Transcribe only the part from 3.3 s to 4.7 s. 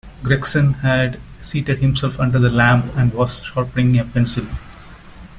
sharpening a pencil.